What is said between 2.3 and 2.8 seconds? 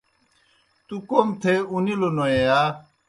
یا؟